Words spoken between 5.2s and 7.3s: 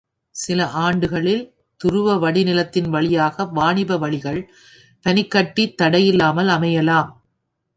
கட்டித் தடையில்லாமல் அமையலாம்.